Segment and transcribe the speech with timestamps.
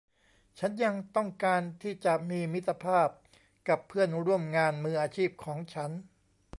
[0.59, 3.09] ฉันยังต้องการที่จะมีมิตรภาพ
[3.67, 5.91] กับเพื่อนร่วมงานมืออาชีพของฉัน